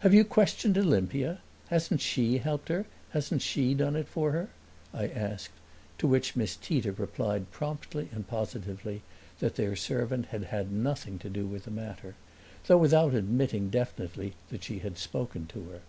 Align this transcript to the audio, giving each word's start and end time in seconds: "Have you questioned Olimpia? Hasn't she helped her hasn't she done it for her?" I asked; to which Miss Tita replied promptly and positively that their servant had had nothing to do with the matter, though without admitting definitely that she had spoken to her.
"Have 0.00 0.12
you 0.12 0.26
questioned 0.26 0.76
Olimpia? 0.76 1.38
Hasn't 1.68 2.02
she 2.02 2.36
helped 2.36 2.68
her 2.68 2.84
hasn't 3.12 3.40
she 3.40 3.72
done 3.72 3.96
it 3.96 4.06
for 4.06 4.32
her?" 4.32 4.50
I 4.92 5.06
asked; 5.06 5.52
to 5.96 6.06
which 6.06 6.36
Miss 6.36 6.54
Tita 6.56 6.92
replied 6.92 7.50
promptly 7.50 8.10
and 8.12 8.28
positively 8.28 9.00
that 9.38 9.56
their 9.56 9.74
servant 9.74 10.26
had 10.26 10.44
had 10.44 10.70
nothing 10.70 11.18
to 11.20 11.30
do 11.30 11.46
with 11.46 11.64
the 11.64 11.70
matter, 11.70 12.14
though 12.66 12.76
without 12.76 13.14
admitting 13.14 13.70
definitely 13.70 14.34
that 14.50 14.64
she 14.64 14.80
had 14.80 14.98
spoken 14.98 15.46
to 15.46 15.64
her. 15.70 15.80